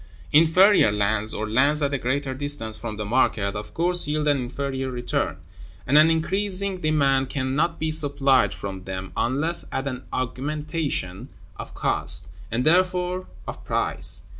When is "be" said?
7.79-7.91